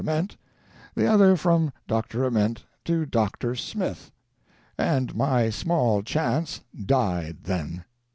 [0.03, 0.35] Ament,
[0.95, 2.23] the other from Dr.
[2.25, 3.53] Ament to Dr.
[3.53, 4.09] Smith—
[4.75, 7.83] and my small chance died then.